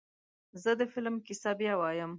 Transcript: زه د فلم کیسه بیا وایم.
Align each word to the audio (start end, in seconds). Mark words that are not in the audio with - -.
زه 0.63 0.71
د 0.79 0.81
فلم 0.93 1.15
کیسه 1.27 1.51
بیا 1.59 1.73
وایم. 1.77 2.09